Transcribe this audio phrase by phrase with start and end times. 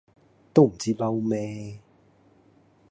[0.51, 1.79] 都唔知嬲咩